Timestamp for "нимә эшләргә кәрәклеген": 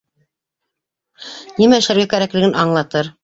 1.59-2.57